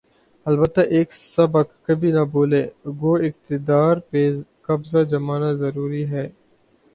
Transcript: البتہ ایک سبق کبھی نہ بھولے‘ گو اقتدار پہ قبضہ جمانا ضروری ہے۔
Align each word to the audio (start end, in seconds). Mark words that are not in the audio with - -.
البتہ 0.45 0.81
ایک 0.95 1.09
سبق 1.15 1.67
کبھی 1.85 2.11
نہ 2.11 2.23
بھولے‘ 2.31 2.63
گو 3.01 3.13
اقتدار 3.27 3.95
پہ 4.09 4.21
قبضہ 4.65 5.03
جمانا 5.11 5.51
ضروری 5.61 6.03
ہے۔ 6.11 6.27